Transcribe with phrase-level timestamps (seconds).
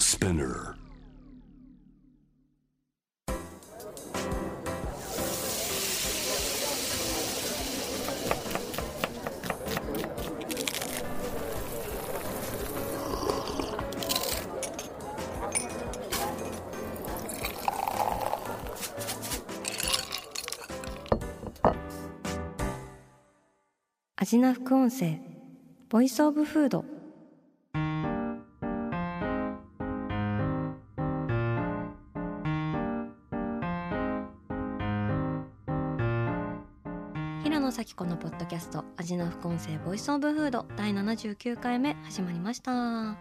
[0.00, 0.74] Spinner.
[24.16, 25.18] アジナ副音声
[25.90, 26.84] ボイスオブフード
[38.00, 43.18] 平野咲子のポッドキャスト味な副音声ボイスオブフード第79回目始まりました。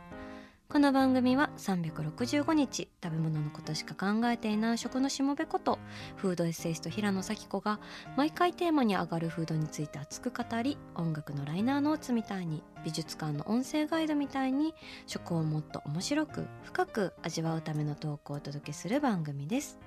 [0.70, 5.80] この番組は365日食べ物のことしか考えていない食のしもべこと
[6.16, 7.80] フードエッセイスト平野咲子が
[8.16, 14.74] 毎回テーマに上がるフードについて熱く語り音楽のライナーノーツみたいに美術館の音声ガイドみたいに
[15.08, 19.80] 食をもっと面白く深く味わうためのトークをお届けする番組です。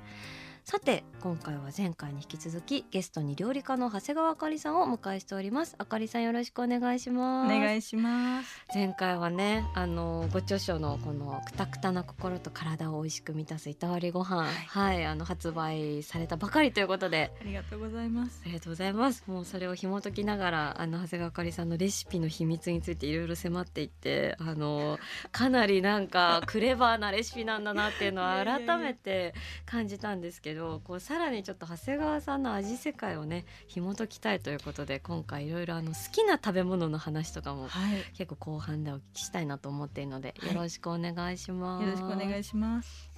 [0.65, 5.75] さて今回は前回に引き続きゲストに料理家の長谷川あかりさんをお迎えしております。
[5.77, 7.49] あかりさんよろしくお願いしおます。
[7.49, 8.65] 願いします。
[8.73, 17.33] 前回はねあのご著書のこのくたくたな心と体を美味しく満たすいたわりご飯はい、あの発売されたばかりということで。
[17.41, 18.41] ありがとうございます。
[18.45, 18.49] あ。
[18.49, 19.25] りがとうございます。
[19.27, 24.99] もうそれを紐解きながらあの長谷川あかりさんのレシピの秘密についていろいろ迫っていってあの
[25.33, 29.35] かなりなんかクレバーなレシピなんだなっていうのを改めて
[29.67, 30.52] 感じたんですけど
[30.85, 38.03] こうさらにちょっと長谷川さんの味世界をね紐解きたいということで今回いろいろあの好きな食べ物の話とかもはい。
[38.17, 41.85] 結構後半でお聞きしたいなと思っているので、はいよろしくお願いします。
[41.85, 43.11] よろしくお願いします。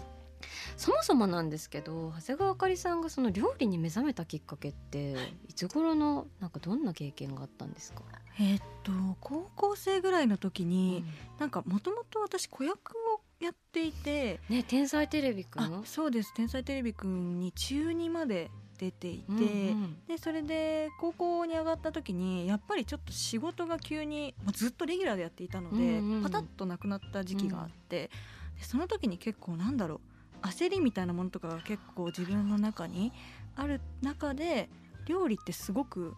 [0.77, 5.15] そもそもなんですけど長谷川あかりさんがその料理に目覚めたきっかけって
[5.49, 8.03] いつ頃のなんかどんな経験があったんですか、
[8.39, 11.05] えーっと高校生ぐらいの時に、
[11.39, 15.63] なんかもともと私子役をやっていて、ね天才テレビくん？
[15.63, 16.33] あそうです。
[16.35, 19.97] 天才テレビくんに中2まで出ていて、うんうん。
[20.07, 28.11] でそれで高校に上がった時にやっぱりちょっと仕事が急に、まあ、ずっとレギュラーでやっていたので、うんうんパタッとなくなった時期があって、
[28.59, 30.01] でその時に結構なんだろ
[30.43, 33.13] う焦りみたいなものとかが結構自分の中に
[33.57, 34.69] ある中で
[35.07, 36.15] 料理ってすごく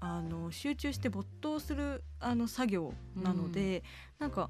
[0.00, 3.82] あの集中して没頭するあの作業なので、
[4.18, 4.48] なんか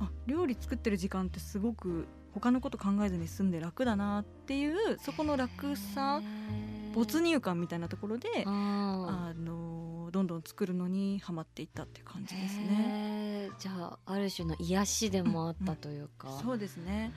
[0.00, 6.22] あ料理作ってる時間ってすごく他のこと考えずに済んで楽だなっていうそこの楽さ
[6.94, 12.64] 没入感みたいなところでああのどんどん作るのにハマっていったっていう感じですね。
[12.64, 17.12] ねじゃあある種の癒しでもあったというか、 そうですね。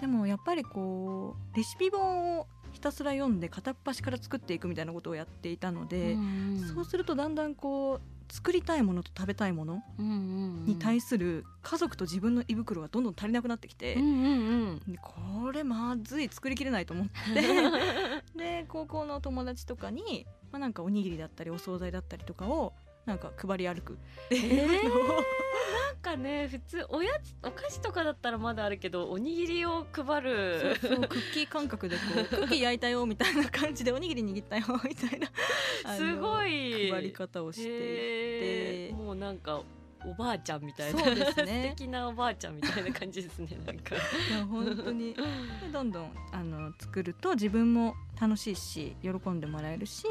[0.00, 6.60] でもやっぱりこうレシピ本をひたすら読んで片っ端から作っていくみたいなことをやっていたので、んん。
[6.60, 13.96] そうするとだんだんこう作りたいものと食べたいものに対する家族と自分の胃袋がどんどん足りなくなってきて、
[15.02, 17.42] これまずい作りきれないと思って
[18.38, 22.72] で高校の友達とかに、まあ、なんかおにぎりだったりお惣菜だったりとかを
[23.10, 23.94] なんか配り歩く。
[23.94, 23.96] っ
[24.28, 24.94] ていうの。
[24.94, 25.14] を、な
[25.92, 30.76] んかね普通おやつお菓子とかだったらまだあるけどおにぎりを配る。
[30.80, 35.26] そうクッキー感覚でこう クッキー焼いたよみたいな感じでおにぎり握ったよみたいな。
[35.96, 36.88] すごい。
[36.92, 38.94] 配り方をしていて。
[38.94, 39.60] もうなんか
[40.06, 41.00] おばあちゃんみたいな。
[41.00, 41.74] そうですね。
[41.74, 43.96] 素敵なおばあちゃんみたいな感じですねなんか。
[43.96, 43.98] い
[44.30, 45.14] や本当に。
[45.14, 45.22] で
[45.72, 50.04] どんどんあの作ると自分も楽しいし喜んでもらえるし、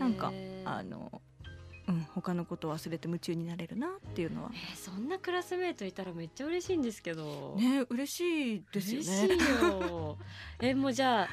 [0.00, 0.32] なんか
[0.64, 1.22] あの、
[1.88, 9.38] うん、他のことを忘れて夢中になれるなっていうのはえーそんなクラスメートいたらめっちゃ嬉しいんですけどね嬉しいですよ嬉ね。
[9.38, 10.18] しいよ
[10.62, 11.28] えもうじゃあ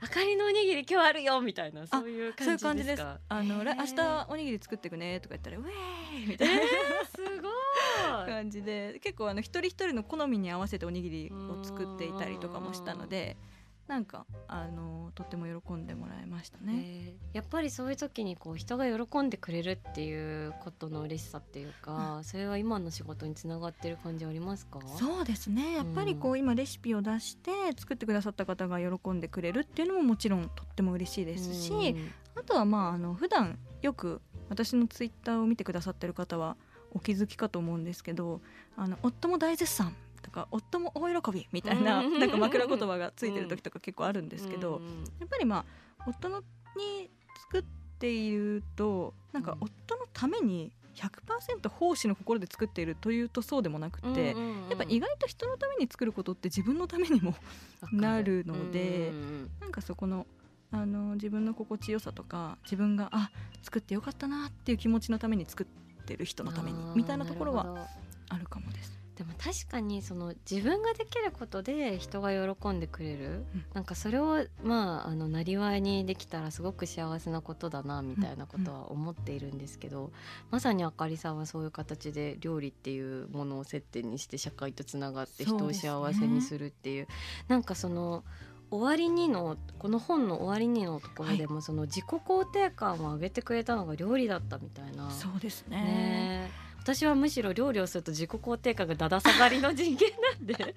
[0.00, 3.02] あかりのおにぎり今日あるよみたいなそういう感感じです。
[3.02, 6.66] あの、らへー明日おにぎり作ってくねとか言ったら、ウェーイみたいな、えー、
[7.06, 13.38] すごい感じで、結構あの一人一人の好みに合わせておにぎりを作っていたりとかもしたので。
[13.86, 16.72] なんかあのとっても喜んでもらいましたね。
[16.74, 17.36] えー。
[17.36, 24.80] やっぱりそういう時にこう人が喜んでくれるっていうことの嬉しさっていうか、それは今の仕事につながってる感じありますか？
[24.98, 25.74] そうですね。
[25.74, 32.10] やっぱりこう、今レシピを出して作ってくださった方が喜んでくれるっていうのももちろんとっても嬉しいですし、うん。
[32.36, 36.56] あとはまああの普段よく私のツイッターを見てくださってる方は
[36.92, 38.40] お気づきかと思うんですけど
[38.76, 39.94] あの夫も大絶賛
[40.24, 42.18] とか夫も大喜びみたいなうん。
[42.18, 45.64] なんか枕言葉がついてる時とか結構あるんですけど、うんやっぱりま
[45.98, 46.40] あ夫の
[46.76, 47.10] に
[47.50, 47.64] 作っ
[47.98, 54.32] ているとなんかうん夫のために100%奉仕の心で作っているというとそうでもなくて、や
[54.74, 57.34] っぱ意外と人のために作ることって自分のためにも
[57.92, 60.26] なるのでうんうんなんかそこの
[60.70, 63.30] あの自分の心地よさとか自分があ
[63.62, 67.88] 作ってよかったなっていう気持ちのために作ってる人のためにみたいなところは
[68.28, 69.03] あるかもです。
[69.16, 73.64] でも確かにその自分ができることで人が喜んでくれる、うん。
[73.72, 80.10] なんかそれをまああのなりわいにできたらすごく幸せなことだなみたいなことは思っているんですけど、
[80.50, 87.06] まさにあかりさんはそういう形で料理っていうものを接点にして社会とつながって人を幸せにするっていう。
[87.46, 88.24] なんかその
[88.70, 95.08] 終わりにのこの本の終わりにのところでも、その自己肯定感を上げてくれたのが料理だったみたいな。
[95.12, 95.76] そうですね。
[95.76, 96.50] ね。
[96.50, 100.74] え私はむしろ料理をすると自己肯定感がだだ下がりの人間なんで。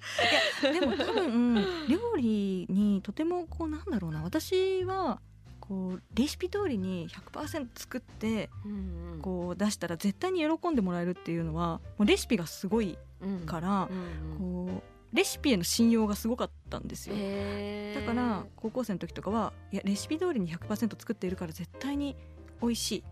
[0.80, 1.54] でも多分
[1.86, 5.20] 料理にとてもこうなんだろうな私は
[5.60, 8.72] こうレシピ通りに100%作ってうん
[9.12, 9.20] うん。
[9.20, 14.82] こう出したら絶対に喜んでもらえるっていうのはもうレシピがすごいうんからう、んうんこう
[15.14, 17.14] レシピへの信用がすごかったんですよ。
[17.16, 22.14] だから高校生の時とかはいやレシピ通りに100%作っているから絶対に
[22.60, 23.04] 美味しい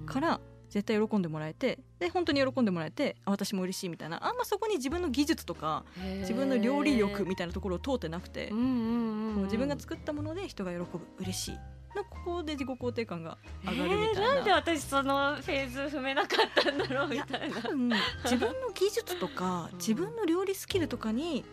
[0.00, 0.06] うん。
[0.06, 0.40] から
[0.74, 4.26] 絶対喜んでもらえてで本当に喜んでもらえてあ私も嬉しいみたいな。
[4.26, 5.84] あんまそこに自分の技術とか
[6.20, 10.84] 自分の料理力みたいなところを通ってなくて、うんう自分が作ったもので人が喜ぶ
[11.20, 11.58] 嬉しい。
[11.96, 14.34] のここで自己肯定感が上がるみえーたいな。
[14.34, 17.54] なんで私そのフェーズ踏めなかったんだろうみたいな。
[17.62, 17.88] 多分
[18.24, 19.78] 自分の技術とか うん。
[19.78, 21.44] 自分の料理スキルとかに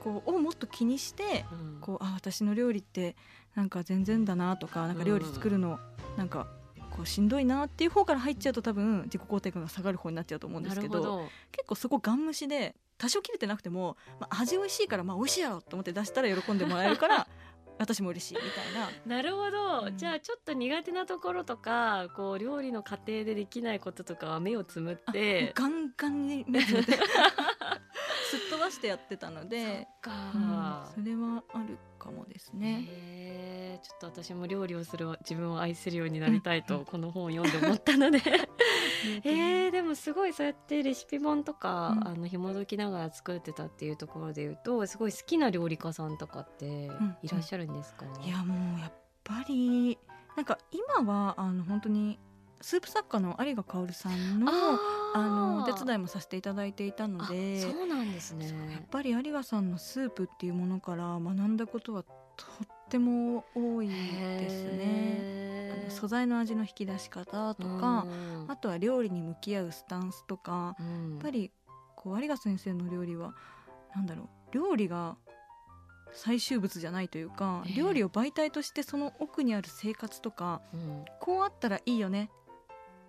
[0.00, 1.78] こうをもっと気にしてうん。
[1.80, 3.16] こうあ私の料理って
[3.54, 5.78] なんか全然だなとかなんか料理作るの
[6.18, 6.46] なんか
[6.96, 17.28] こうしんどいなっていう方から入っちゃうと多分自己肯定感が下がる方になっちゃうと思うんですけど結構そこガン無視で多少切れてなくても、まあ、味美味しいからまあ美味しいやろと思って出したら喜んでもらえるから
[17.78, 19.16] 私も嬉しいみたいな。
[19.16, 19.98] なるほど、うん。
[19.98, 26.98] じゃあちょっと苦手なところとかこう料理の過程でできないこととかは目をつむっあてガンガンに目つぶって
[28.30, 33.80] すっ飛ばしてやってたので、そうんそれはあるかもですね。
[33.82, 36.84] ちょっと私も料理をする自分を愛せるようになりたいと、うん。
[36.84, 38.20] この本を読んで思ったので。
[39.22, 42.08] えー、でもすごいそうやってレシピ本とか、うん。
[42.08, 47.16] あの紐解きながら作ってたっていうところで言うとすごい好きな料理家さんとかってん。
[47.22, 48.92] いらっしゃるんですか、いやもうやっ
[49.22, 49.98] ぱり
[50.36, 52.18] なんか今はあの本当に
[52.66, 62.10] スープ作家の有賀薫さんのああのお手伝いいもさせていただいていたのでそうなんですそうやっねぱり有賀さんのスープっていうものから学んだことはと
[62.64, 65.90] っても多いですね。
[65.90, 68.46] 素材の味の引き出し方とか、うん。
[68.48, 71.10] あとは料理に向き合うスタンスとか、うん。
[71.12, 71.52] やっぱり
[71.94, 73.32] こう有賀先生の料理は
[73.94, 75.16] なんだろう料理が
[76.12, 77.74] 最終物じゃないというか、ええ。
[77.76, 81.04] 料理を媒体としてその奥にある生活とかうん。
[81.20, 82.28] こうあったらいいよね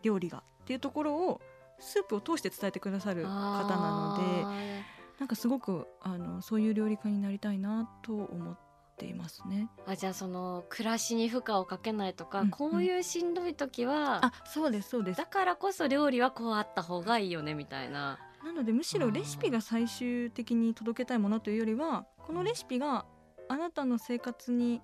[0.03, 1.41] 料理がっていうところを
[1.79, 4.83] スープを通して伝えてくださる方なので
[5.19, 8.57] なんかすごくあのそういう料理家になりたいなと思っ
[8.97, 9.67] ていますね。
[9.87, 18.19] あじゃあその暮らしに負荷をかけないとか、うんこういうしんどい時は、あそうですそうですだからこそ料理はこうあった方がいいよねみたいな。
[18.43, 23.05] なのでむしろレシピが最終的に届けたいものというよりはこのレシピが
[23.49, 24.81] あなたの生活に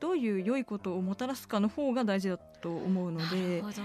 [0.00, 3.82] どういう良いことをもたらすかの方が大事だと思うのでなるほ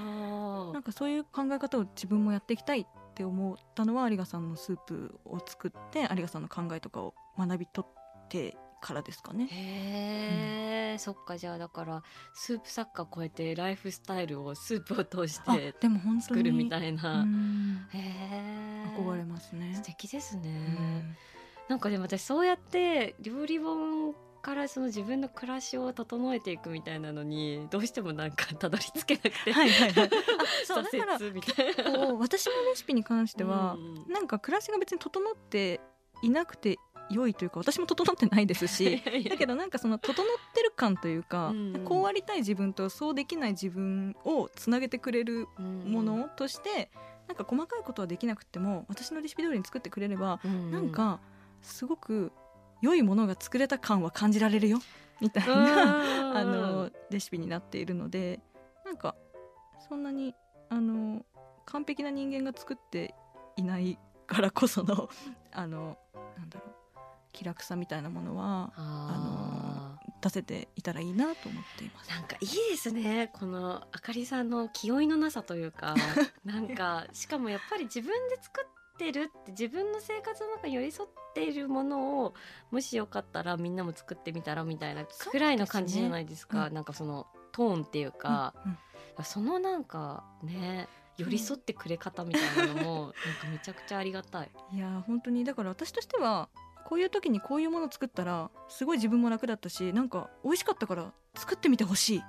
[0.68, 9.48] どなんかそういう考え方を自分もやっていきたいって思ったのは有賀さんのスープを作って有賀さんの考えとかを学び取ってからですかね。
[9.50, 17.26] へえ、そっかじゃあだからスープ作家を超えてライフスタイルをスープを通しあてでも本当に作るみたいうんな。
[17.94, 19.84] へえ憧れますね素。
[19.84, 20.50] 敵ですね。
[20.50, 21.16] うん
[21.70, 30.06] なんかでも私そうやって料理本からその自分の暮らしを整えていくみたいなのにどうしてもなんかたどり着けなくて、はいはいはい。
[30.06, 30.10] あ
[30.66, 31.14] そう だから
[32.18, 35.80] 私のレシピに関しては、うんなんか暮らしが別に整って
[36.22, 36.78] いなくて
[37.10, 46.92] 良いというか私も整ってないですし だけどなんかその整ってる感というか、うんこうありたい自分とそうできない自分をつなげてくれるものとして、
[47.28, 50.72] なんか細かいことはできなくても私のレシピ通りに作ってくれれば、うん。
[50.72, 51.20] なんか
[51.62, 52.32] すごく
[52.84, 54.78] 良いものが作れた感は感じられるよ。
[55.22, 58.42] みたいな、あのレシピになっているので
[58.84, 59.16] なんか
[59.88, 60.36] そんなに
[60.70, 61.26] あの
[61.66, 63.16] 完璧な人間が作って
[63.56, 63.98] いない
[64.28, 65.10] からこその
[65.54, 65.98] あの
[66.38, 66.74] なんだろう
[67.32, 72.10] 気楽さみたいなものはあ出せていたらいいなと思っています。
[72.10, 73.30] なんかいいですね。
[73.32, 75.96] このあかりさんの気負いのなさというか
[76.44, 82.34] なんかしかもやっぱり自分で作ってるって自分の生活の中に寄り添っているものを
[82.72, 86.68] もしよかったらみんなも作ってみたらみたいなくらいの感じじゃないですか。
[86.68, 88.78] うんなんかそのトーンっていうか、うん
[89.18, 89.26] うん。
[89.26, 93.14] そのなんかね寄り添ってくれ方みたいなのもなんか
[93.52, 94.52] めちゃくちゃありがたい。
[94.74, 95.44] いや本当に。
[95.44, 96.50] だから私としては
[96.86, 102.24] こういう時にこういうものを作ったらすごい自分も楽だったしなんか美味しかったから作ってみてほしい。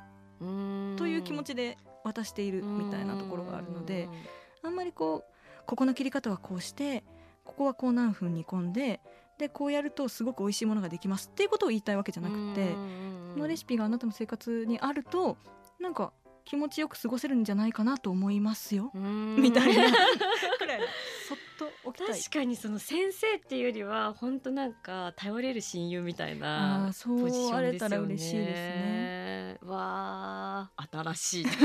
[0.96, 4.08] という気持ちちで渡しているみたいなところがあるので
[4.62, 5.33] あんまりこう
[5.66, 7.04] ここの切り方はこうして
[7.44, 9.00] こここはこう何分煮込んで
[9.38, 12.72] でこうやるとすごく美味しいものができますっていうことを言いたいわけじゃなくて
[13.34, 15.36] このレシピがあなたの生活にあると
[15.80, 16.12] なんか
[16.44, 18.90] 気持ちよく過ごせるんじゃないかなと思いますよ。
[18.94, 19.90] みみたいな。
[20.58, 20.86] くらいの
[21.26, 22.20] そっと置きたい。
[22.20, 27.56] 確かにその先生っていうよりは本当なんか頼れる親友みたいあなーそうポジションですよね。
[27.56, 29.58] あれたら嬉しいですね。
[29.62, 31.44] わあ新しい。
[31.46, 31.50] そ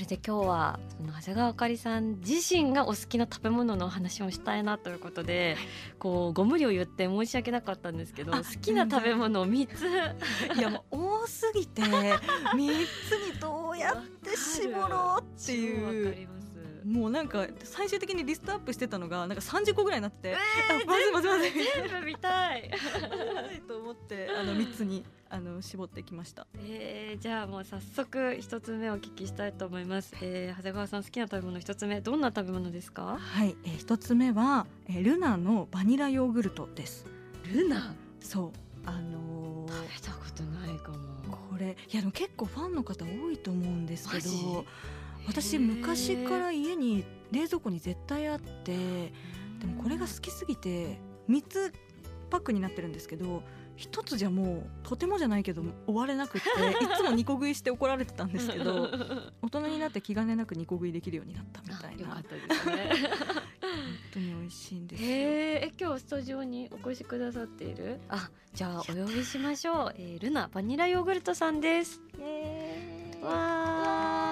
[0.00, 5.56] れで今日はその長谷川あかりさん自身がお好きな食べ物のお話をしたいなということで、
[5.98, 12.18] こうご無理を言って申し訳なかったんですけどあ好きな食べ物を3ついやもう多すぎて3
[12.58, 16.28] つにどうやって絞ろうっていう
[16.84, 20.38] もうなんか最終的にリストアップしてたのがなんか30個ぐらいになってて、あ
[20.86, 21.28] まずいまず。
[21.28, 21.52] いまずい
[21.90, 22.70] 全部見たい
[23.66, 37.06] と思ってあの3つにあの絞ってきましたえー、じゃあもう早速一つ目お聞きしたいと思います、えー、長谷川さん好きな食べ物一つ目どんな食べ物ですかはい、えー、1つ目は、えールナのバニラヨーグルトです
[37.52, 38.50] ルナそう
[38.86, 39.30] あのー
[39.70, 40.98] 食べたことないかも
[41.50, 44.64] これいやでも結構ファンの方多いと思うんですけど
[45.26, 49.12] 私昔から家に冷蔵庫に絶対あって
[49.60, 50.98] でもこれが好きすぎて
[51.28, 51.72] 3つ
[52.30, 53.42] パックになってるんですけど
[53.76, 56.48] 1つじゃもうとてもじゃないけど終われなくって
[56.84, 58.90] いつも2個食いして怒られてたんですけど
[59.42, 62.02] 大人になって気兼ねなく2個食いできるようになったみたいな。
[62.02, 62.90] よかったですね。
[64.12, 65.08] 当に美味しいんですよ。
[65.08, 65.16] へー
[65.66, 68.00] え今日スタジオにお越しくださっている？
[68.08, 72.02] あじゃあお呼びしましょう、えー、ルナバニラヨーグルトさんです。
[73.22, 74.26] わー。
[74.26, 74.29] お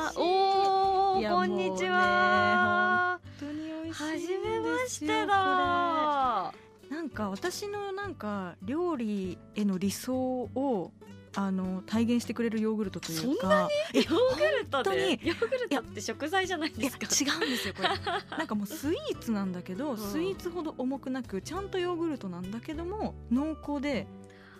[0.00, 1.22] い。
[1.22, 3.20] やーこんにちは。
[3.38, 6.54] 本当に美味しいんはですよじめましてだ。
[6.90, 10.92] なんか私のなんか料理への理想を
[11.36, 13.68] あの体現してくれるヨーグルトというか。
[13.92, 15.20] ヨーグルトで？
[15.22, 17.06] ヨーグルトって食材じゃないですか。
[17.06, 17.88] 違うんですよこれ。
[18.36, 19.98] なんかもうスイーツなんだけど、ん。
[19.98, 24.06] スイーツほど重くなくちゃんとヨーグルトなんだけども濃厚で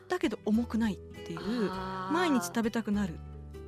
[0.09, 1.41] だけど重くないっていう。
[2.13, 3.19] 毎日食べたくなる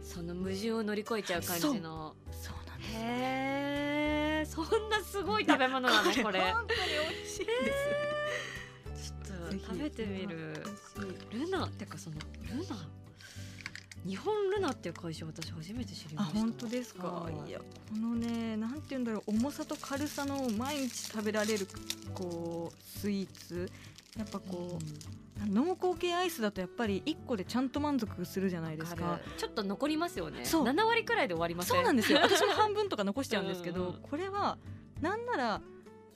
[0.05, 2.15] その矛盾を乗り越えちゃう感じの。
[2.33, 2.57] そう。
[2.69, 6.41] なんですへえそんなすごい食べ物なのこれ。
[6.53, 6.81] 本当に
[7.15, 7.53] 美味しいんで
[8.95, 10.65] す、ちょっと食べてみる。
[11.31, 12.89] ルナってかそのルナ？
[14.05, 16.39] 日本ルナっていう会社私初めて知りました。
[16.39, 17.49] あ本当ですか、はい。
[17.49, 17.65] い、やこ
[17.97, 19.23] のねなんて言うんだろう。
[19.31, 21.69] 重さと軽さの毎日食べられる
[22.15, 23.71] こうスイーツ。
[24.19, 24.85] やっぱこう、
[25.47, 29.21] 濃厚系アイスだとやっぱり1個でちゃんと満足するじゃないですか。
[29.37, 30.45] ちょっと残りますよね。
[30.45, 30.65] そう。
[30.65, 31.77] 7割くらいで終わりません。
[31.77, 32.21] そうなんですよ。
[32.21, 34.59] 私も半分とか残しちゃうんですけど これは
[35.01, 35.61] なんなら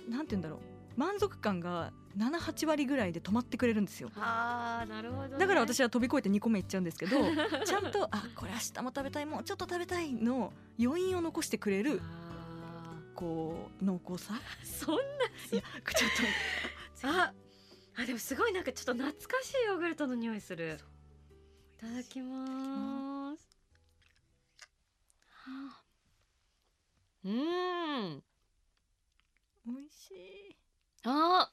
[0.08, 0.60] なんて言うんだろう。
[0.96, 4.10] 満足感が78割ぐらいで止まってくれるんですよ。
[4.16, 7.18] あーなるほど、ね、だから私は飛び越えて2個目いっちゃうんですけど
[7.66, 14.34] ちゃんとあこれ明日も食べたいもうちょっと食べたいの余韻を残してくれるあこう濃厚さ？
[14.34, 15.02] ーそんな。
[15.02, 15.62] いや
[15.94, 16.10] ちょっ
[17.02, 17.32] と あ
[17.98, 20.78] あでもすごいなんかちょっと懐かしいヨーグルトの匂いする。
[21.78, 23.56] いただきます。
[27.24, 28.22] うん。
[29.66, 30.56] 美味しい。
[31.04, 31.50] あ。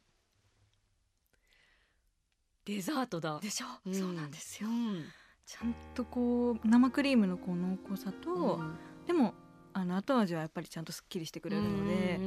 [2.65, 3.39] デザートだ。
[3.41, 3.93] でしょ、うん。
[3.95, 4.69] そうなんですよ。
[4.69, 5.05] うん。
[5.45, 8.77] ちゃんとこう生クリームのこう濃厚さと、うん。
[9.07, 9.33] でも
[9.73, 12.19] あの後味はやっぱりちゃんとすっきりしてくれるので、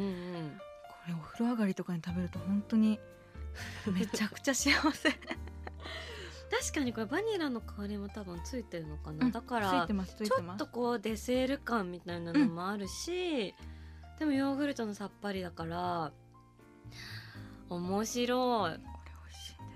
[0.88, 2.98] これお風呂上がりとかに食べると本当に
[3.92, 5.10] めちゃくちゃ幸せ。
[5.10, 13.54] 確かにこれバニラの香りも多分ついてるのかな、うんだからちょっとこうデセール感みたいなのもあるし、
[14.18, 16.12] でもヨーグルトのさっぱりだから
[17.68, 18.96] 面白い。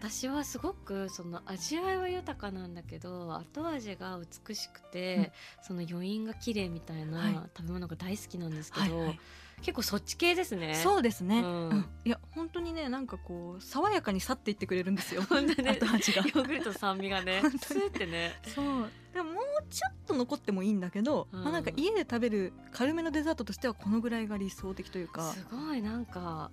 [0.01, 9.21] 私はすごくその味わいは豊かなんだけど後味が美しくて、その余韻が綺麗みたいな食べ物が大好きなんですけど、はいはい
[9.63, 10.75] 結構そっち系ですね。
[10.75, 11.69] そうですね、うん。
[11.69, 11.87] うん。
[12.05, 15.23] いや本当にねなんかこう爽やかに去っていってくれるんですよ。
[15.23, 16.23] 本当ね後味が。
[16.23, 17.43] ヨーグルトの酸味がね。
[17.63, 18.41] スーってね。
[18.55, 18.91] そう。
[19.13, 21.43] でももうちょっと残ってもいいんだけど、うん。
[21.43, 25.33] まあ、なんか家で食べる軽めのデザートとしてはこのぐらいが理想的というか。
[25.33, 26.51] すごいなんか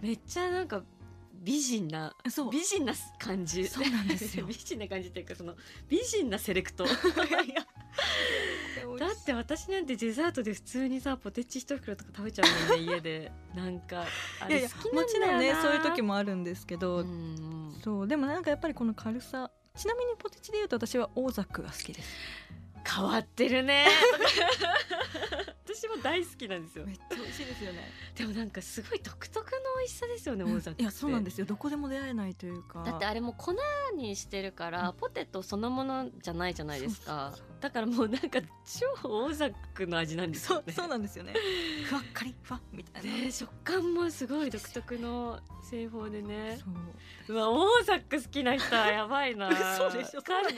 [0.00, 0.82] めっちゃなんか
[1.42, 2.50] 美人なそう。
[2.50, 3.66] 美人な感じ。
[3.66, 4.46] そうなんですよ。
[4.48, 5.56] 美人な感じっていうかその
[5.88, 6.84] 美人なセレクト
[8.98, 13.32] だって私なんてデザートで普通にさポテチ一袋とか食べちゃうもんね家で。
[13.54, 14.04] なんか
[14.40, 15.62] あれ好きもちなんだよな。
[15.62, 17.08] ろんねそういう時もあるんですけど、うんう
[17.68, 22.08] んそうでもなんかやっぱりこの軽さちなみにポテチでいうと私はオーザックが好きです。
[22.84, 23.86] 変わってるね。
[25.64, 26.84] 私も大好きなんですよ。
[26.84, 27.90] めっちゃ美味しいですよね。
[28.16, 31.46] でもなんかすごい独特の美味しさですよねオーザックいやそうなんですすよ。
[31.46, 32.82] どこでも出会えないというか。
[32.84, 33.54] だってあれもう粉
[33.96, 34.96] にしてるから、うん。
[34.96, 38.40] ポテトそのものじゃないじゃないですかだからもうなんか
[39.02, 40.72] 超オーザックの味なんですそうよね。
[40.72, 41.32] そうなんですよね。
[41.84, 46.58] ふわっかりふわっみたいな、ね食感もすごい独特の製法でね。
[47.28, 47.36] そう。
[47.36, 49.48] うわオーザック好きな人はやばいな。
[49.78, 50.56] 嘘でしょかなり。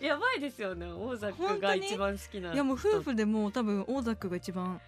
[0.00, 4.80] やばいですよねオーザックが一番好きないやもう夫婦でも多分オーザックが一番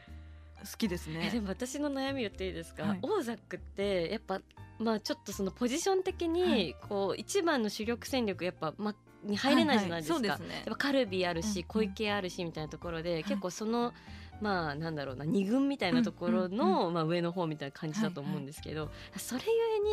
[0.61, 1.27] 好きですね。
[1.29, 2.99] えでも私の悩み言っていいですか、はい。
[3.03, 4.41] オーザックってやっぱ
[4.79, 6.75] まあちょっとそのポジション的はにい。
[6.89, 10.39] こう一番の主力戦力やっぱ、ま、に入れないじゃないですか、はいはい。
[10.39, 10.57] そうですね。
[10.57, 13.25] やっぱカルビあるし、小池あるしみたいなところで、い。
[13.25, 13.93] 結構その
[14.41, 19.43] まあなんだろうな二軍みたいなところの、まあ、上の方みたいな感じだと思うんですけど、それ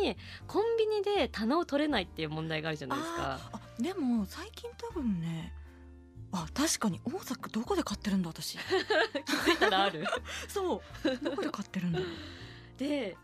[0.02, 3.40] えにコンビニで棚を取れないっていう問題があるじゃないですか。
[3.78, 5.52] でも最近多分ね
[6.32, 8.58] あ確かにオーザックどこで買ってるんだ私。
[9.26, 10.04] 気づいたらある。
[10.48, 11.24] そう。
[11.24, 12.00] どこで買ってるんだ
[12.78, 13.16] で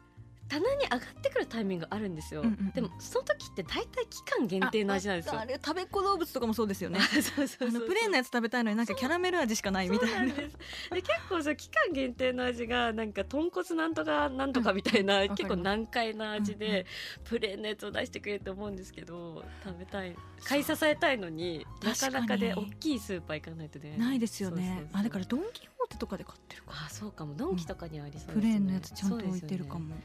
[0.49, 2.71] 棚に上がってくるタイミングあるんですよ、うんうんうん。
[2.73, 5.35] でもその時って大体期間限定の味なんですよ。
[5.35, 7.01] ああれ食べっ子動物とかもそうですよね。
[7.23, 10.35] そうそうプレーンなやつ食べたいのになんかキャラメル味しかないみたいな。
[10.35, 10.51] で
[10.93, 16.85] 結構そう期間限定の味がなんか豚骨なんとかなんとかみたいな、うん結構難解な味で、うんうん
[17.25, 20.17] プレーンのやつを出してくれると思うんですけど食べたい。
[20.45, 23.97] 買い支えたいのになかなかで大きいスーパー行かないとね。
[23.97, 24.89] ないですよね。
[24.93, 27.35] あだからドン・キホーテとかで買ってるかあそうかも。
[27.35, 30.03] ドンキとかにはありそうですね、プレーンのやつちゃんと置いてるかも、ね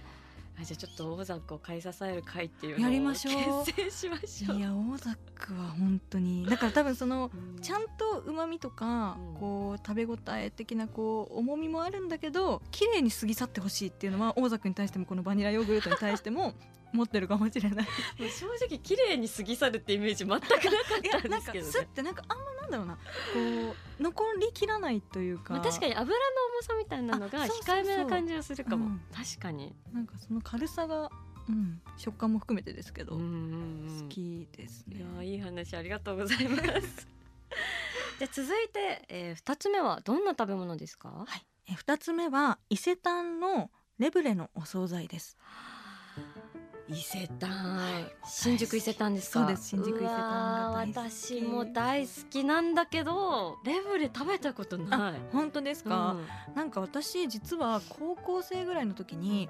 [0.60, 3.65] あじゃあちょっと大ザックを買い支える会っていうのをやりましょう。
[3.65, 4.57] 結成しましょう。
[4.57, 6.45] いやオーザックは本当に。
[6.45, 7.62] だから多分そのうん。
[7.62, 9.39] ちゃんとうまみとか、うん。
[9.39, 16.53] こう食べ応え的なこう重みもあるんだけど綺麗に過ぎ去ってほしいっていうのは大ザックに対してもこのバニラヨーグルトに対しても
[16.94, 17.88] 持ってるかもしれない。
[18.18, 21.72] 正直綺麗に過ぎ去るってイメージ全くなかったんですけどね。
[21.72, 22.96] スッてなんかあんまなんだろうな。
[22.96, 23.00] こ
[24.00, 26.12] う残りきらないというか、まあ、確かに油の
[26.56, 29.02] 重さみたいなのが控えめな感じがするかも、うん。
[29.14, 31.10] 確かに、なんかその軽さが、
[31.50, 34.02] うん、食感も含めてですけど、うんうんうん。
[34.04, 36.64] 好きですいねやいい話ありがとうございます。
[38.20, 41.10] じゃあ続いて、えー、2つ目はどんな食べ物ですか？
[41.10, 45.38] はい、え二つ目は伊勢丹のレブレのお惣菜です
[46.90, 48.16] 伊勢丹、はい。
[48.25, 49.40] 新宿伊勢丹ですか？
[49.40, 55.22] そうです新宿伊勢丹が私も大好きなんだけどレブレ食べたことない。
[55.31, 56.18] 本当ですか、
[56.50, 56.55] うん。
[56.55, 59.50] なんか私実は高校生ぐらいの時に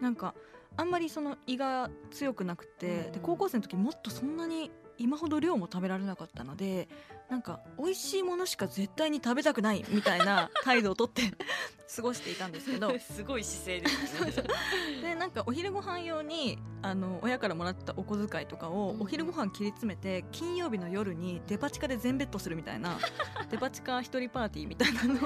[0.00, 0.34] なんか
[0.76, 3.12] あんまりその胃が強くなくて、うん。
[3.12, 6.88] で高校生の時もっとそんなに今ほど量も食べられなかったので
[7.28, 11.22] なんか美味しいものしか絶対に食べたくないみたいな 態度をとって
[11.96, 12.96] 過ごしていたんですけど。
[12.98, 14.48] すごい姿勢ですね。
[15.02, 19.02] でなんかお昼ご飯用にあの親からもらったお小遣いとかをうん。
[19.02, 22.96] お昼ご飯切り詰めて金曜日の夜にデパ地下で全ベッドするみたいな
[23.50, 25.16] デパ地下一人パーティーみたいなのを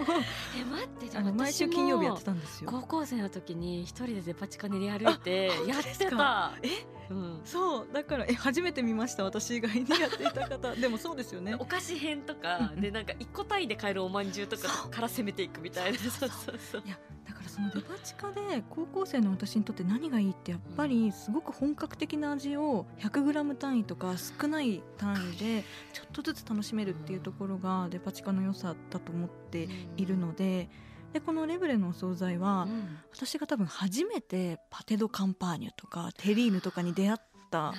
[0.59, 2.71] え待ってであのも毎週金曜日やってたんですよ。
[2.71, 6.07] 高校生の時に一人でデパ地下練り歩いてやっ当ですか？
[6.07, 6.53] てた。
[6.63, 7.00] え？
[7.11, 7.41] うん。
[7.45, 10.75] そうだからえ初めて見ました私以外にやっていた方。
[10.77, 11.55] でもそうですよね。
[11.57, 12.81] お菓子編とかうんうん。
[12.81, 15.99] でなんか一個単位で買えるおまんじゅうとかから攻めていくみたいな。
[15.99, 16.59] そうそうそう。
[16.59, 30.69] そういやだからそのデパ地下で高校生の私にとって何がいいってやっぱりすごく本格的な味を 100g 単位とか少ない単位でちょっとずつ楽しめるっていうところがデパ地下の良さだと思っているので
[31.13, 32.99] でこのレブレのお惣菜はうん。
[33.13, 37.19] 私が多分初めてパテ・ド・カンパーニュとかテリーヌとかに出会っ
[37.51, 37.75] たん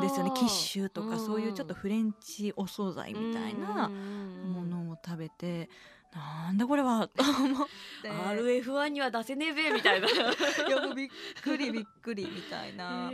[0.00, 0.32] ですよね。
[0.34, 1.18] キッシュとかうん。
[1.18, 5.68] そういうちょっとフレンチお惣菜みたいなもものを食べて
[6.14, 7.68] なんだこれはと思っ
[8.02, 8.10] て。
[8.10, 10.08] RF1 には出せねえべみたいな。
[10.10, 11.08] いやもうびっ
[11.42, 13.10] くりびっくりみたいな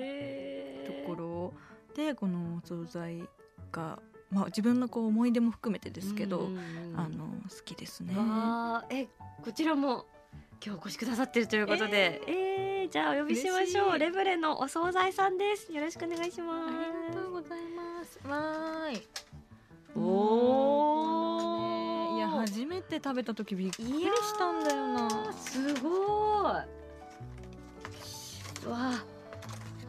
[0.86, 1.54] ところ。
[1.94, 3.28] でこのお惣菜
[3.70, 4.00] が、
[4.34, 6.48] まあ、自分のこう思い出も含めてですけど、
[6.96, 8.16] あの好きですね。
[8.90, 9.06] え
[9.44, 10.06] こちらも
[10.64, 12.88] 今日お越しくださってるということで、えー。
[12.90, 13.98] じゃあお呼びしましょう。
[13.98, 15.72] レブレのお惣菜さんです。
[15.72, 16.72] よろしくお願いしまあす
[17.10, 18.18] りがとうございます。
[18.26, 19.02] わーい。
[19.96, 22.16] おー。
[22.16, 25.32] いや初めて食べた時びっくりしたんだよな。
[25.32, 25.92] すごい。
[28.68, 29.04] わあ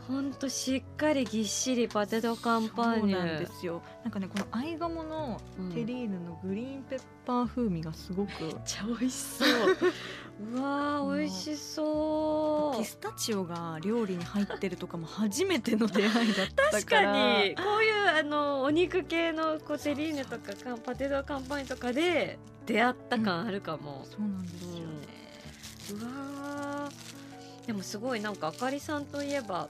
[0.08, 3.82] ほんとしっかりぎっしりパテドカンパーニュなんですよ。
[4.04, 5.72] なんかねこの合鴨のうん。
[5.72, 8.44] テリーヌのグリーンペッパー風味がすごく。
[8.44, 9.50] めっちゃ美味しそう。
[10.54, 12.78] うわー美味しそう。
[12.78, 16.96] ピスタチオが料理に入ってるとかも初めての出会いだった確か。
[16.98, 17.56] からに。
[17.56, 22.38] こういうあのお肉系のこうテリーヌとかカンパテドカンパーニュとかで
[22.68, 26.04] 出会った感あるかも、そうなんですよね。
[26.04, 27.68] うわー。
[27.68, 29.68] でもすごいなんかあかりさんといえば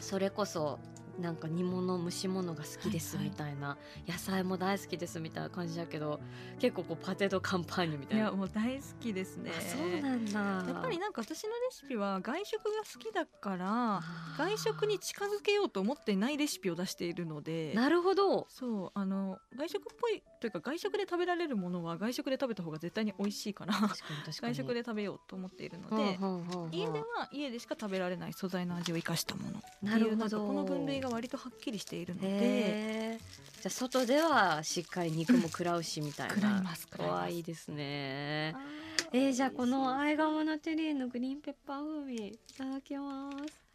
[0.00, 0.78] それこそ
[1.18, 3.56] なんか煮物蒸し物が好きですはいはいみたい。
[3.56, 3.76] な、
[4.06, 6.20] 野菜も大好きですみたいな感じだけど
[6.58, 8.24] 結構こうパテ・ド・カンパーニュみたいな。
[8.24, 9.50] いやもう大好きですね。
[9.56, 10.72] あそうなんだ。
[10.72, 14.02] やっぱりなんか私のレシピは外食が好きだから
[14.36, 18.46] 外食に近づけようと思っていないレシピを出しているのでなるほど。
[18.48, 30.46] そうあの外食っぽいというか外食で食べられるものは外食で食べた方が絶対に美味しいから外食で食べようと思っているのでほうほうほう家では家でしか食べられない素材の味を生かしたものなるほど。
[30.46, 33.18] この分類が割とはっきりしているので。
[33.56, 38.54] じゃあ外ではしっかり肉も食らうしみたいな、食らいます食らいですね。
[39.12, 43.66] えー、じゃあこのアイガモナテリーのグリーンペッパー風味いただきます。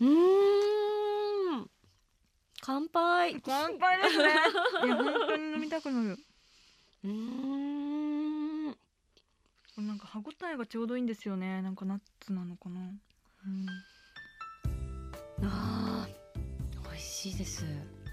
[0.00, 0.08] うー
[1.60, 1.70] ん。
[2.60, 3.40] 乾杯。
[3.44, 4.24] 乾杯ですね。
[4.84, 6.18] いや本当に飲みたくなる。
[7.04, 7.40] うーん。
[7.40, 7.63] こ
[9.80, 11.62] れなんか歯ごたえがちょうどいいんですよね。
[11.62, 13.66] なんかナッツなのかな、うん、
[15.46, 17.64] あー美味しいです。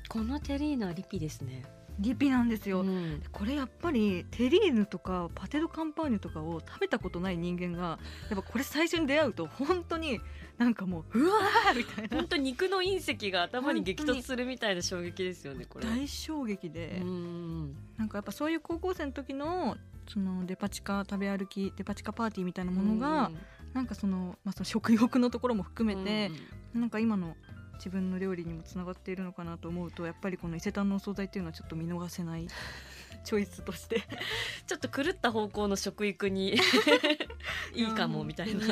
[0.10, 1.64] このテリーナはリピですね。
[2.00, 3.22] リピなんですよ、うん。
[3.32, 10.20] これやっぱりテリーヌとかパテ・ド・カンパーニュとかを食べたことない人間がやっぱこれ最初に出会うと本当に
[10.58, 12.18] なんかもううわーみたいな。
[12.18, 15.86] 本当肉の隕石が頭に激突するみたいな衝撃ですよねこれ。
[15.86, 17.76] 大衝撃で、うん。
[17.98, 19.78] なんかやっぱそういう高校生の時の
[20.12, 23.32] そのデパ地下食べ歩きデパ地下パーティーみたいなものが、
[23.74, 26.32] なんかその,、まあ、その食欲のところも含めて、
[26.74, 27.36] なんか今の
[27.76, 32.48] 自分の料理にもつながっているのかなと思うとやっぱりこの伊勢丹のお惣菜っていうのはちょっと見逃せない
[33.26, 34.04] チョイスとして
[34.68, 36.54] ちょっと狂った方向の食育に
[37.74, 38.66] いいかもみたいな。
[38.66, 38.68] い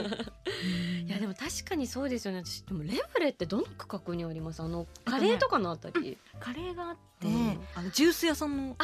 [1.05, 2.43] いやでも確かにそうですよね。
[2.45, 4.61] 私でもレブレってどの区画にあります？
[4.61, 6.17] あのカレーとかのあたり？
[6.39, 8.83] カレーがあって、うんあのジュース屋さんのあ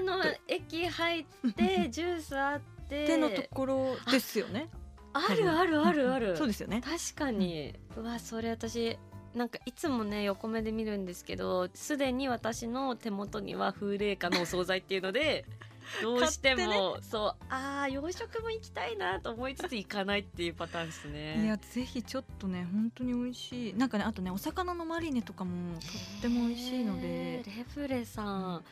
[0.00, 3.06] の駅入ってジュースあって。
[3.06, 4.68] 手のところですよね。
[5.14, 6.36] あるあるあるある。
[6.36, 6.82] そうですよね。
[6.82, 8.98] 確かに、うわそれ私
[9.34, 15.44] なんかいつもね横目で見るんですけどすでに私の手元には風鈴花のお惣菜っていうので
[16.02, 21.44] どうして買も、そうあー洋食も行きたいなと思いつつ行かないっていうパターンですね。
[21.44, 23.74] いやぜひちょっとね本当に美味しい。
[23.74, 25.86] なんかねあとねお魚のマリネとかもと
[26.18, 27.42] っても美味しいので。
[27.44, 28.64] レブレさん、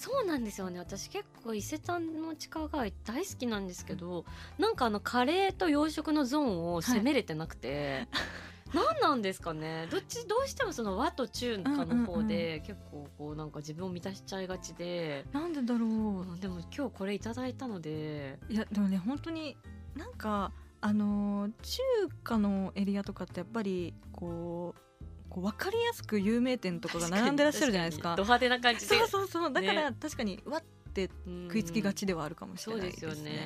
[0.00, 0.78] そうなんですよね。
[0.78, 4.24] 私結構伊勢丹の地下街大好きなんですけど
[4.58, 8.08] なんかあのカレーと洋食のゾーンを攻めれてなくて、
[8.72, 9.88] 何なんですかね。
[9.90, 15.88] どっちどうしてもその和と中華の方で結構こうなんか自分を満たしちゃいがちで、なんでだろう。
[15.90, 18.38] うんでも今日これいただいたので。
[18.48, 19.58] いやでもね本当に
[19.94, 21.82] なんかあのー中
[22.24, 24.89] 華のエリアとかってやっぱりこう
[25.30, 28.16] こう分かりやすく有名店とかが並んでらっしゃるじゃないですか。
[28.16, 28.24] ド。
[28.24, 28.98] 派手な感じで。
[28.98, 29.52] そうそうそう。
[29.52, 29.96] だから、ね。
[29.98, 30.62] 確かにわっ
[30.92, 33.10] てうん食いつきがちではあるかもしれないですね。
[33.10, 33.40] ですよね。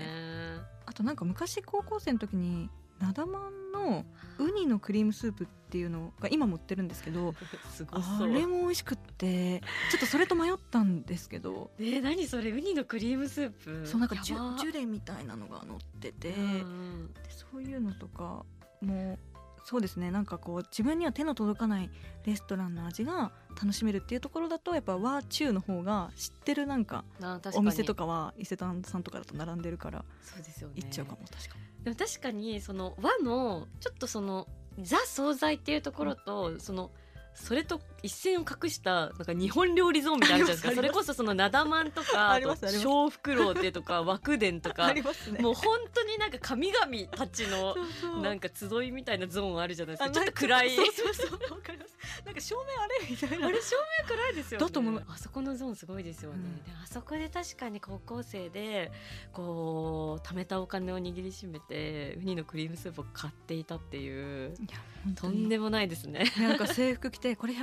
[0.87, 4.05] あとなんか昔高校生の時になだまんの
[4.39, 7.35] ウニのクリームスープっていうのが今も売ってるんですけど
[7.91, 8.27] あ。
[8.27, 11.71] れも美味しくってちょっとそれと迷ったんですけど。
[11.79, 13.87] えー、何それウニのクリームスープ？
[13.87, 17.13] そうなんかジュジュレみたいなのが乗ってて、うん。
[17.13, 18.45] でそういうのとか
[18.81, 19.19] も
[19.65, 20.11] そうですね。
[20.11, 21.91] なんかこう自分には手の届かない
[22.25, 27.05] レストランの味が楽しめるっていうところだとやっぱ和中の方が知ってるなんか
[27.55, 30.05] お店とかは伊勢丹さんとかだと並んでるから。
[30.23, 30.75] そうですよね。
[30.77, 31.57] 行っちゃうかも確か。
[31.79, 31.85] に。
[31.85, 34.47] でも確かにその和のちょっとその
[34.81, 36.91] ザ惣菜っていうところと、その
[37.35, 40.77] それと一線を画したなんか日本料理ゾーンみたいなのあるじゃないですか。
[40.77, 42.39] それこそそのなだまんとか
[42.83, 44.85] 小福楼ってとか和伝とか。
[44.87, 45.41] ありますね。
[45.41, 46.85] もう本当になんか神々
[47.17, 47.75] たちの
[48.21, 50.77] なんか集いみたいなゾーンあるじゃないですあかちょっと暗い。
[50.77, 51.97] そうそうそうわかります。
[52.27, 53.47] なんか照明あれみたいな。
[53.47, 54.67] あれ照明暗いですよね。
[54.67, 55.05] だと思う。
[55.09, 56.57] あそこのゾーンすごいですよね、うん。
[56.57, 58.93] であそこで確かに高校生で
[59.33, 64.55] こう貯めたお金を握りしめてウニのクリームスープを買っていたっていう。
[65.17, 66.25] とんでもないですね。
[66.41, 67.55] なんか制服着てこれ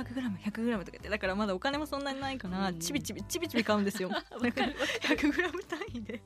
[0.44, 2.78] 100g100g とか言ってだからまだお金もそんなにないから、うん。
[2.78, 4.08] ちびちびちびちび買うんですよ。
[4.10, 4.76] わかるわかる。
[5.16, 6.18] 100g 単位で。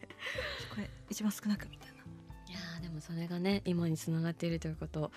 [0.71, 1.97] これ一番少なくみたいな。
[2.49, 5.13] いやーでもそれがね今につながっているということを、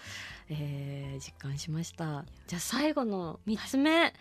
[0.49, 2.25] えー実感しました。
[2.47, 4.13] じゃあ最後の3つ目、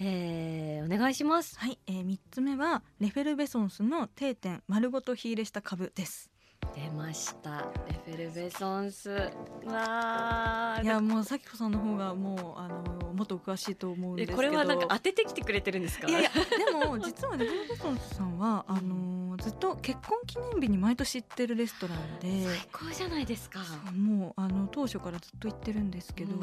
[0.00, 1.58] えーお願いします。
[1.58, 6.30] はい、えー、3つ目はレフェルベソンスの定点丸ごと火入れした株です
[6.74, 7.66] 出ました。
[7.88, 9.10] レフェルベソンス。
[9.10, 14.36] わーいやもう咲子さんの方がもうあのもっとお詳しいと思うんでえすけど。
[14.36, 16.08] これはなんか当ててきてくれてるんですか？
[16.08, 22.44] いやいやでも実はレフェルベソンスさんはあのずっと結婚記念日に毎年行ってるレストランで。
[22.46, 23.60] 最高じゃないですか。
[23.92, 26.38] もうあの当初からずっと行ってるんですけど、や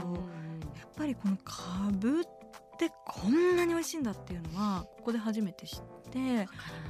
[0.86, 2.24] っぱりこのカブっ
[2.78, 6.46] てこんなに美味しいんだっていうのはここで初めて知ってわかりま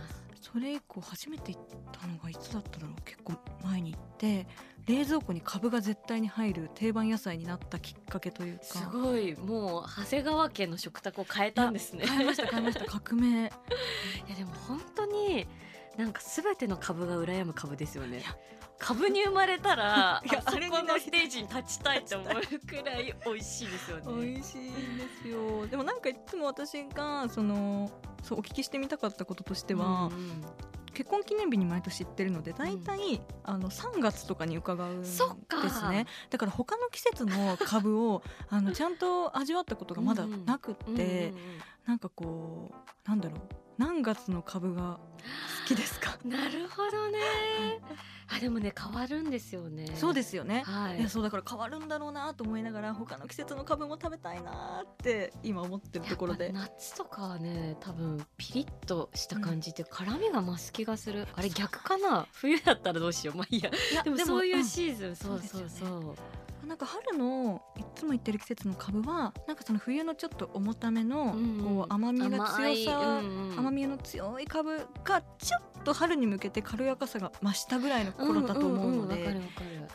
[0.09, 3.01] すそれ以降初めて行ったのがいつだっただろう。
[3.05, 4.45] 結構前に行って
[4.85, 8.63] 冷蔵庫に株が絶対に入る定番野菜になったきっかけというか。
[8.65, 9.35] すごい。
[9.37, 12.05] もう長谷川家の食卓を変えたんですね。
[12.05, 12.83] 変えました変えました。
[12.85, 13.27] 革命。
[14.27, 15.47] いやでも本当に
[15.97, 18.23] なんか全ての株が羨む株ですよね。
[18.79, 24.25] 株に生まれたら あそこのステージに立ちたいって思うくらい美味しいですよね。
[24.25, 25.67] 美味しいんですよ。
[25.67, 27.91] でもなんかいつも私がその
[28.23, 30.43] そうお聞きしてみたかったこととしては、うん
[30.93, 35.19] 結婚記念日に毎年行ってるので大体、あの3月とかに伺うんです
[35.89, 36.05] ね。
[36.29, 41.37] だから他の季節の株をあのちゃんと味わったことがまだなくって、うんうんうん。
[41.85, 44.99] なんかこうなんだろう何月の株が
[45.63, 46.17] 好きですか？
[46.25, 47.19] なるほどね。
[48.35, 49.85] あでもね変わるんですよね。
[49.95, 50.99] そうですよね、はい。
[50.99, 56.51] いやそうだから変わるんだろうなと思いながら他の季節の株も食べたいなって今思ってるところで。
[56.51, 62.25] 夏とかはね多分ピリッとした感じで辛みが増す気がする、あれ逆かな？
[62.31, 63.37] 冬だったらどうしよう。
[63.37, 63.69] まあいいや。
[64.03, 64.65] でもそういううん。
[64.65, 65.89] シーズン、そうそうそう。
[65.89, 66.15] そう
[66.67, 73.21] なんか春のいつも言ってる季節の株はなんかその冬のちょっと重ためのうんこう甘みが強さ、
[73.57, 79.41] 甘みの強い株がちょっと春に向けて軽やかさが増したぐらいの頃だと思うので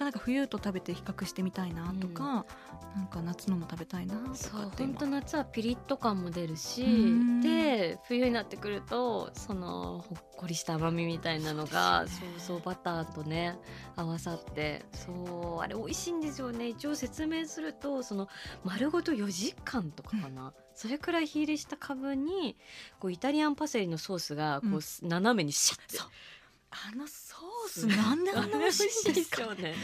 [0.00, 2.46] なんか冬と食べて比較してみたいなとか、
[2.94, 4.94] なんか夏のも食べたいなとそうかって今。
[4.94, 7.40] 本当夏はピリッと感も出るしうん。
[7.40, 13.58] で冬になってくるとそのほっこりした甘みみたいなのがそうそうバターとね
[13.96, 16.68] 合わさってそうあれ美味しいんですよね。
[16.68, 18.28] 一応説明するとその
[18.64, 22.56] 丸ごと4時間とかかな、それくらい火入れしたかぶに
[22.98, 25.08] こうイタリアンパセリのソースがこう、うん。
[25.08, 25.98] 斜めにシャッて。
[26.70, 29.42] あのソースなんであんな美味しいんですか？
[29.42, 29.74] よね。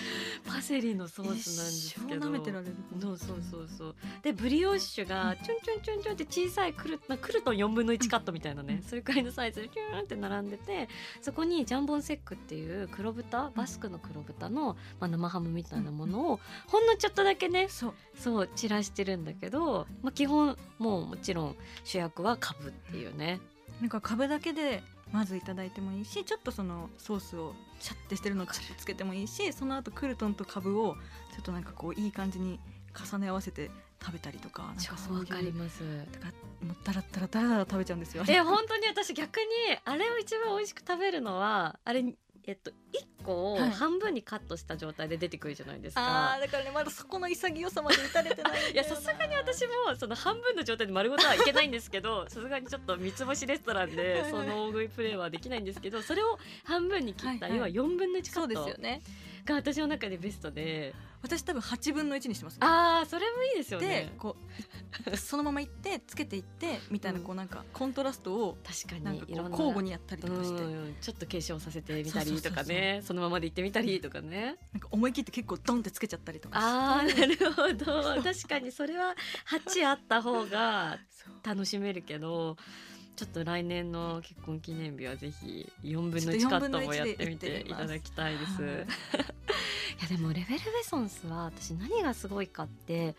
[0.46, 2.26] パセリのソースなんですけど。
[2.28, 2.74] 舐めてられる。
[3.00, 3.68] そうそうそう。
[3.68, 8.88] そうでブリオッシュがチュンチュンチュンチュンって小さいクルなクルトン4分の1カットみたいなね、うん。
[8.88, 10.88] それくらいのサイズでキューンって並んでて
[11.20, 17.94] そこにジャンボンセックっていう黒豚バスクの黒豚の、まあ、生ハムみたいなものをほんのちょっとだけねそう。
[18.18, 23.40] そう散らしてるんだけど、まあ、基本もうもちろん主役はカブっていうね。
[23.80, 30.98] なんか株だけでまずいただいてもいいしちょっとそのソースをシャッてしてるのをちょっとつけてもいいしその後クルトンとカブをちょ
[31.38, 32.58] っとなんかこういい感じに
[32.92, 33.70] 重ね合わせて
[34.02, 35.82] 食べたりとかなん超かそういうわかります。
[36.12, 39.44] だからもうダラッダラダラダラ食べちゃうんですよで本当に私逆に
[39.84, 42.02] あれを一番美味しく食べるのはあれ
[42.46, 42.74] えっと1
[43.24, 43.70] 個をはい。
[43.70, 46.40] 半分にカットした状態で出てくるじゃないですあかー。
[46.42, 54.30] だからねまだそこの潔さまで打たれてない いやさすがに私もその半分の状態で丸ごとはいけないんですけど さすがにちょっと三つ星レストランはいではい。
[54.30, 57.74] その大食いプレーはできないんですけどそれを半分に切ったはいはい。
[57.74, 59.00] 要は4分の1カそうですットよね
[59.44, 60.94] が私の中でベストで。
[61.24, 64.36] 私多分8分の1にしてますああそれもいいですよでねこ
[65.10, 67.24] う そのままいってつけていってみたいなうん。
[67.24, 70.62] こうなんかコントラストを確かにいうろんな交互にやったりとかして。
[70.62, 73.00] うんちょっと継承させてみたりとかね。
[73.04, 74.56] そのままで行ってみたりとかね。
[74.72, 78.02] なんか思い切って結構ドンってつけちゃったりとかあーなるほど。
[78.22, 79.14] 確かにそれは
[79.48, 80.98] 8あった方が
[81.42, 82.56] 楽しめるけど
[83.16, 88.62] ちょっと来年の結婚記念日はぜひ4分のちょっと1カ4分の1ットもやってみていただきたいです。
[88.62, 88.86] はい
[89.94, 93.14] いやでもレベルベソンスは私何がすごいかって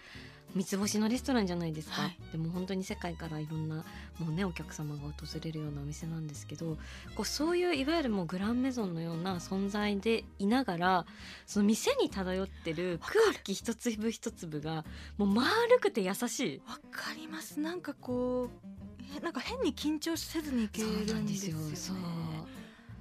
[0.54, 3.78] 三つ星のレストランじゃないですか、はいでも本当に世界からいろんな
[4.20, 6.78] もうねお客様が訪れるようなお店なんですけど
[7.16, 11.06] こうそういういわゆるもうグランメゾンのような存在でいながら
[11.46, 14.86] その店に漂ってる空気一粒一粒が
[15.18, 16.62] もう丸くて優しい。
[16.68, 21.76] わかりますなんかこうえなんか変に緊張せずにいけるんですよね。
[21.76, 21.96] そう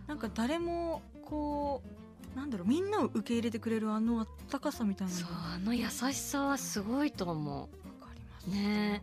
[0.07, 1.83] なんか誰もこ
[2.35, 7.69] うなんだろうみんなを受け入れてくれるあのあったかさみたいなのそうあの優しさはすごいと思
[8.01, 8.47] かります。
[8.51, 9.03] ね。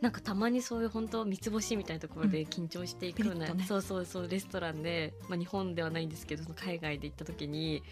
[0.00, 3.64] うなんかたまにそういう本当三つ星みたいなところで緊張していくような、ピリッとね。
[3.66, 7.84] そうそうそうレストランで、まあ、日本ではないんですけど海外で行った時に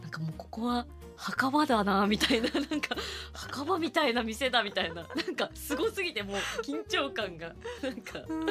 [0.00, 0.86] なんかもうここは
[1.18, 2.48] 墓場だなみたいな。
[2.48, 2.96] なんか
[3.32, 5.02] 墓場みたいな店だみたいな。
[5.02, 7.54] なんかすごすぎてもう緊張感が。
[7.82, 8.46] なんかうん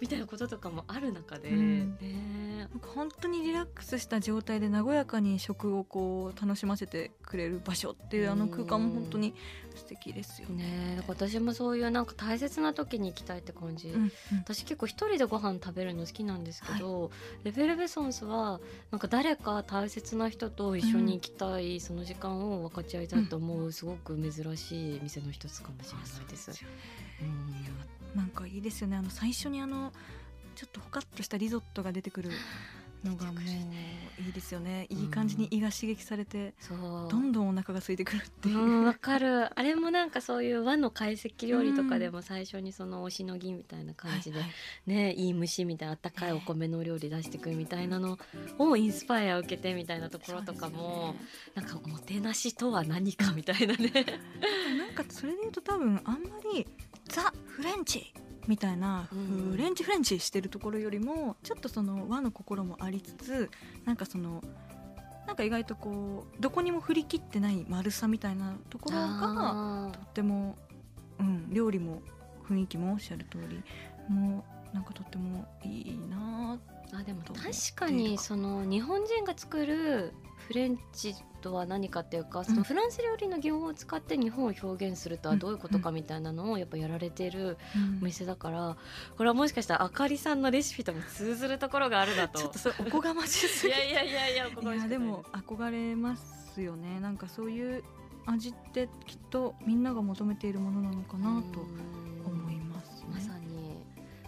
[0.00, 1.98] みたいなこととかもある中で、うん。
[2.00, 2.48] ね。
[2.58, 9.34] なんか本当にリラックスした状態で和やかに食をこう楽しませてくれる場所っていうあの空間も本当に
[9.78, 10.64] 素敵ですよね。
[10.96, 14.12] ね私もそういうなんか大切な時に行きたいって感じ、うんうん。
[14.38, 17.10] 私結構一人でご飯食べるの好きなんですけど、
[17.44, 18.60] レベルベソンスは
[18.90, 26.64] なんか誰か大切な人と一緒に行きたい、その時間を分かち合いたいと思う、すごく珍しい店の一つかもしれないです。
[27.22, 28.18] うん。
[28.18, 28.96] なんかいいですよね。
[28.96, 29.92] あの最初にあの
[30.54, 32.30] ちょっとほかっとしたリゾットが出てくる
[33.04, 33.34] のがもう
[34.20, 34.86] いいですよね。
[34.90, 36.78] いい感じに胃が刺激されて、そう。
[37.08, 39.58] どんどんお腹が空いてくるっていう、うんわかる。
[39.58, 44.50] あれもなんかそういう和の懐石料理とかでも最初にそのおしのぎみたいな感じで、はい
[44.86, 48.18] ねいい蒸しみたいなあったかいお米のお料理出してくるみたいなの
[48.58, 51.14] をインスパイア受けてみたいなところとかも、
[51.54, 53.92] なんかもてなしとは何かみたいなね。
[54.76, 56.66] なんかそれで言うと多分あんまり
[57.06, 58.12] ザ・フレンチ
[58.48, 59.50] みたいな、うん。
[59.52, 63.50] フレンチフレンチしてるところよりもちょっとその和の心もありつつ
[63.84, 64.42] なんかその
[65.26, 70.56] なんか意外とこうどこにも振り切ってない丸さみたいなところがあとっても、
[71.20, 72.00] うん、料理も
[72.48, 73.62] 雰囲気もおっしゃる通り
[74.08, 80.14] もうなんかとってもいいなーあでもと確かにその日本人が作る
[80.46, 87.98] フレンチとは何かっていうかそのフランス料理の技法を使って日本を表現するとはどういうことかみたいなのをやっぱやられてるうん。
[88.02, 88.76] お店だから
[89.16, 92.38] これはもしかしたらあかりさんのレシピとも通ずるところがあるなと。
[92.38, 93.72] ちょっとそれおこがましすぎ。
[93.72, 94.88] いやいやいやいやおこがましい。
[94.88, 97.00] でも憧れますよね。
[97.00, 97.84] なんかそういう
[98.26, 101.60] 味ってきっとみんなが求めているものなのかなと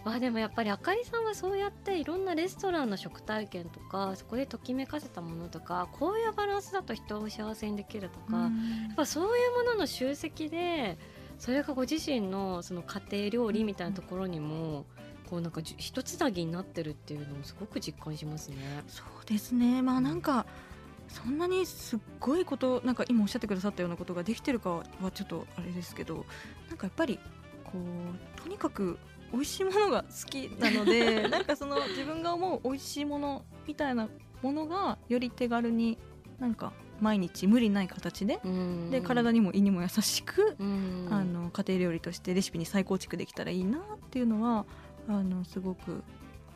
[0.03, 8.47] わあでもやっぱりあかりさんはそうやっていろんなレストランの食体験とかそこでときめかせたものとかこういうバランスだと人を幸せにできるとか、や
[8.93, 10.97] っぱそういうものの集積で
[11.37, 14.85] それがご自身のその家庭料理みたいなところにも
[15.29, 18.57] こうなんか一つなぎになってるっていうのをすごく実感しますね。
[18.87, 19.81] そうですね。
[19.81, 20.45] まあなんか
[21.07, 26.25] そんなにすっごいことなんか今おっしゃってくださったようなことができてるかはちょっとあれですけど
[26.69, 27.19] なんかやっぱり
[27.63, 28.97] こうとにかく
[29.31, 34.09] 美味しいものが好きなので なんかその自分が思う美味しいものみたいな
[34.41, 35.97] ものがより手軽に
[36.39, 38.39] なんか毎日無理ない形で
[38.91, 41.07] で体に、にも胃にも優しくうん。
[41.09, 44.65] あの家庭料理としてレシピに再構築できたらいいなっていうのは
[45.07, 46.03] あのすごく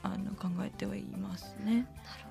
[0.04, 1.88] あの考えてはいますね。
[2.04, 2.25] なる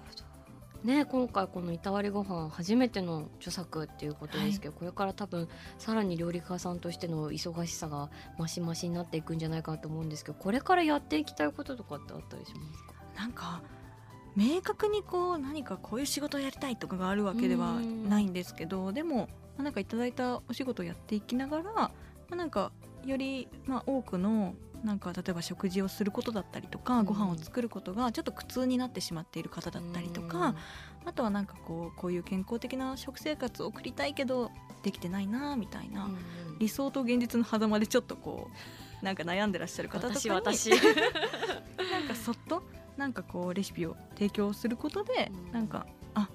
[0.84, 12.92] ね、今回この「いたわりご飯初めての著作っていうことですけど、これから多分さらに料理家さんとしての忙しさが増し増しになっていくんじゃないかなと思うんですけどこれからやっていきたいこととかってあったりしますか？
[13.16, 13.62] なんか
[14.36, 21.92] 明確にこう何かこういう仕事をやりたいとかがあるわけではないんですけどでも、まあ、なんかいただいたお仕事をやっていきながら、ま
[22.30, 22.72] あ、なんか
[23.06, 27.04] より、まあ、多くのなんか例えば食事をすることだったりとか、うん。
[27.06, 30.54] ご飯を作ることがちょっと苦痛になってしまっている方だったりとか、
[31.06, 34.50] あとはなんかこうこういう健康的な食生活を送りたいけど
[34.82, 36.58] できてないなみたいな、うんうん。
[36.58, 38.50] 理想と現実の狭間でちょっとこ
[39.02, 40.70] うなんか悩んでらっしゃる方とかに私私。
[41.90, 42.62] なんかそっと
[42.96, 45.52] なんかこうレシピを提供することで、うん。
[45.52, 46.28] なんかあ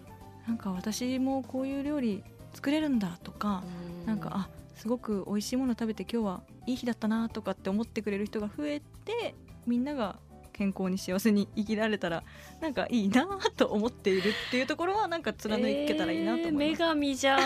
[0.48, 3.64] なんか私もこういう料理作れるんだとか、
[4.08, 9.36] なんかあすごく美味しいもの食べて今日はいい日だったなとかって思ってくれる人が増えて
[9.68, 10.20] みんなが
[10.54, 12.24] 健康に幸せに生きられたら
[12.62, 16.64] なんかいいなと思っているっていうところはなんか貫けたらいいなと思います。
[16.64, 17.40] えー女神じゃん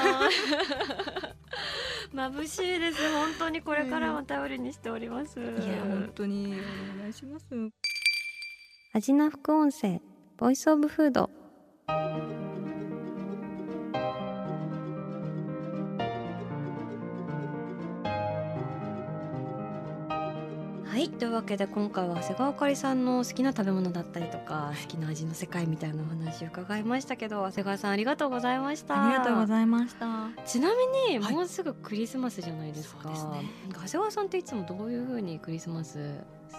[2.13, 5.51] 眩しいです本当にこれからも頼りにしております、いや
[5.83, 6.53] 本当に
[6.97, 7.45] お願いします。
[8.93, 9.99] 味な副音声
[10.37, 11.31] ボイスオブフード
[21.23, 29.05] というわけで今回は長谷川あかりさんの好きな食べ物だったりとか好きな味の世界みたいなお話を伺いましたけど長谷川さんありがとうございました。
[29.05, 30.05] ありがとうございました。
[30.45, 30.67] ちな
[31.07, 31.33] みにはい。
[31.33, 33.45] もうすぐクリスマスじゃないですか、すね。
[33.69, 35.97] 長谷川さんっていつもどういう風にクリスマス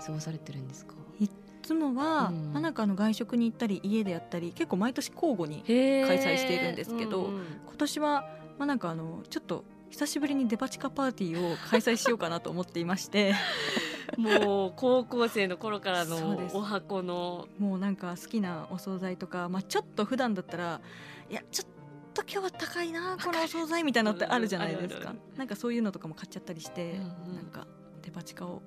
[0.06, 0.94] 過ごされてるんですか？
[1.20, 1.28] い
[1.62, 2.52] つもは、うん。
[2.54, 7.42] まあなんかあの外食に行ったり家でやったり結構毎年交互に開開催しているんですけどうんうん。
[7.66, 13.34] 今年はまあなんかあのちょっと久しぶりにデパ地下パーティーを開催しようかなと思っていまして
[14.16, 17.48] もう高校生の頃からのお箱の。
[17.58, 20.80] もうなんか好きなお惣菜とか、まあ、ちょっと普段だったら
[21.30, 21.68] いやちょっ
[22.12, 25.10] と今日は高いなこのお惣菜みたいなのって あるじゃないですか。
[25.10, 27.36] うなんかそういうのとかも買っちゃったりして、うんうん。
[27.36, 27.66] なんか
[28.02, 28.62] デパ地下を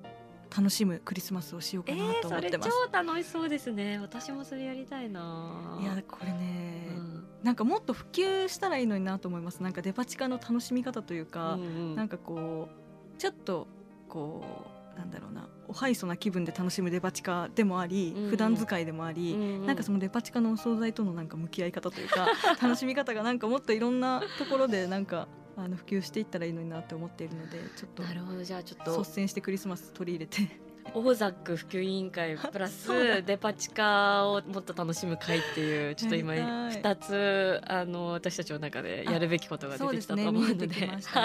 [0.54, 2.70] 楽しむクリスマスをしようかえなと思ってます。
[2.70, 3.98] 超楽しそうですね。
[3.98, 5.78] 私もそれやりたいな。
[5.80, 7.24] いやこれね、うん。
[7.42, 9.62] なんかもっと普及したらいいのになと思います。
[9.62, 11.94] なんかデパ地下の楽しみ方というか、うんうん。
[11.94, 13.66] なんかこうちょっと
[14.08, 19.66] こうなんだろうなおはいそな気分で楽しむデパ地下でもあり、うん普段使いでもあり、うんうん。
[19.66, 22.26] なんかそのデパ地下のお惣菜とのなんか向き合い方というか
[22.60, 28.42] 楽しみ方がなんかもっといろんなところでなんかあの普及していったらいいのになって思っているのでちょっとなるほど。
[28.42, 28.98] じゃあちょっと。
[28.98, 30.68] 率先してクリスマス取り入れて。
[30.94, 32.88] オーザック普及委員会プラス
[33.22, 36.94] デパ地下をもっと楽しむ会っていう ちょっと今やりたい。
[36.94, 40.66] 二つあの私たちの中でやるべきことが出てきたと思うので。
[40.66, 40.80] です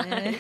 [0.06, 0.36] ね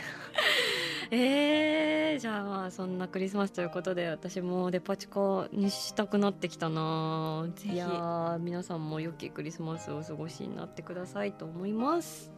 [1.16, 7.46] えー、じゃあまあそんなクリスマスということで私もデパ地下にしたくなってきたな。
[7.56, 7.76] ぜひ。
[7.76, 12.32] いやー皆さんも良きクリスマスをお過ごしになってくださいと思います。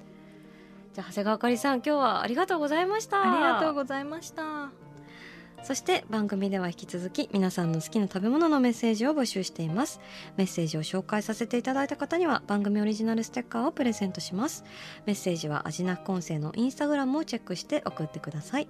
[0.94, 3.22] じゃあ長谷川あかりさん今日はありがとうございました。
[3.22, 4.72] ありがとうございました
[5.66, 10.00] そして番組では引き続き皆さんの好きな食べ物のメッセージを募集しています。
[10.38, 14.64] メッセージを紹介させていただいた方には番組オリジナルステッカーをプレゼントします。
[15.08, 18.68] メッセージはアジナフコンセのインスタグラムをチェックして送ってください。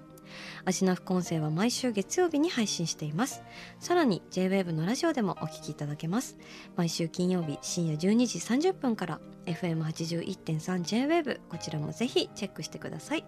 [0.66, 3.42] アジナフコンセイは毎週月曜日に配信しています。
[3.80, 6.38] さらに JWAVE のラジオでもお聞きいただけます。
[6.76, 13.26] 毎週金曜日深夜12時30分から FM81.3JWAVE こちらもぜひチェックしてください。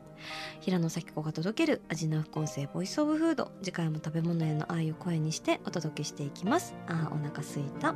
[0.62, 3.52] 平野咲子が届けるアジナフコンセイボイスオブフード。
[3.62, 6.76] 次回も食べ物への愛を声にしてお届けしていきます。
[6.88, 7.96] あーお腹すいた。